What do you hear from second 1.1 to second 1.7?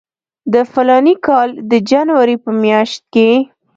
کال